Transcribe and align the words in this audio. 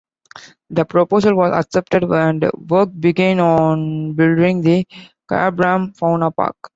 The 0.71 0.83
proposal 0.83 1.35
was 1.35 1.51
accepted 1.53 2.05
and 2.05 2.49
work 2.57 2.89
began 2.99 3.39
on 3.39 4.13
building 4.15 4.63
the 4.63 4.87
Kyabram 5.29 5.95
Fauna 5.95 6.31
Park. 6.31 6.55